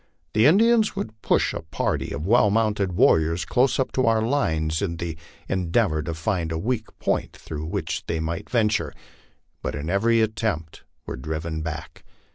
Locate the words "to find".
6.05-6.51